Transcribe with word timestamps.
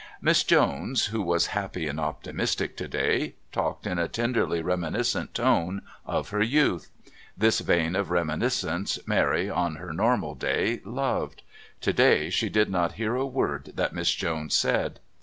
Miss 0.19 0.43
Jones, 0.43 1.05
who 1.13 1.21
was 1.21 1.45
happy 1.53 1.87
and 1.87 1.99
optimistic 1.99 2.75
to 2.77 2.87
day, 2.87 3.35
talked 3.51 3.85
in 3.85 3.99
a 3.99 4.07
tenderly 4.07 4.59
reminiscent 4.63 5.35
tone 5.35 5.83
of 6.07 6.29
her 6.29 6.41
youth. 6.41 6.89
This 7.37 7.59
vein 7.59 7.95
of 7.95 8.09
reminiscence 8.09 8.97
Mary, 9.07 9.47
on 9.47 9.75
her 9.75 9.93
normal 9.93 10.33
day, 10.33 10.81
loved. 10.83 11.43
To 11.81 11.93
day 11.93 12.31
she 12.31 12.49
did 12.49 12.71
not 12.71 12.93
hear 12.93 13.13
a 13.13 13.27
word 13.27 13.73
that 13.75 13.93
Miss 13.93 14.09
Jones 14.09 14.55
said. 14.55 14.99